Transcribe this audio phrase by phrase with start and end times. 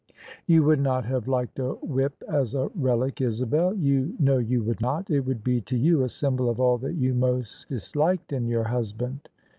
[0.47, 4.81] "You would not have liked a whip as a relic, Isabel: you know you would
[4.81, 5.11] not.
[5.11, 8.63] It would be to you a symbol of all that you most disliked in your
[8.63, 9.29] husband."